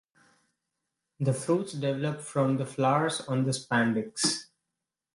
The 1.19 1.31
fruits 1.31 1.73
develop 1.73 2.21
from 2.21 2.57
the 2.57 2.65
flowers 2.65 3.21
on 3.27 3.43
the 3.43 3.51
spadix. 3.51 4.47